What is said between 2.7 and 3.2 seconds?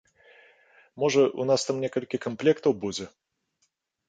будзе?